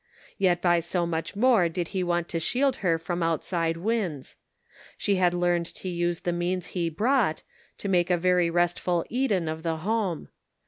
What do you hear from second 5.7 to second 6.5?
to use the